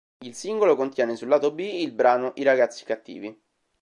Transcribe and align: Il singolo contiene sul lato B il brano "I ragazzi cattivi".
Il 0.25 0.33
singolo 0.33 0.75
contiene 0.75 1.15
sul 1.15 1.27
lato 1.27 1.51
B 1.53 1.59
il 1.59 1.91
brano 1.91 2.31
"I 2.37 2.41
ragazzi 2.41 2.83
cattivi". 2.85 3.39